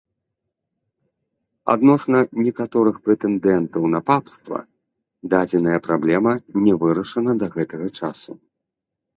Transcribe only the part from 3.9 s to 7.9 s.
на папства дадзеная праблема не вырашана да гэтага